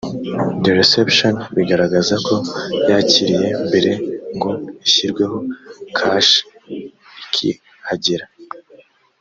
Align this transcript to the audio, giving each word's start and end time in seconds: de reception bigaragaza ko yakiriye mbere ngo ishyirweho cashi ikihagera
de 0.63 0.71
reception 0.79 1.35
bigaragaza 1.55 2.15
ko 2.27 2.35
yakiriye 2.89 3.47
mbere 3.67 3.91
ngo 4.35 4.49
ishyirweho 4.85 5.37
cashi 5.97 6.39
ikihagera 7.23 8.25